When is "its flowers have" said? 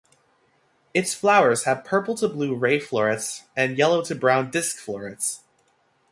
0.95-1.83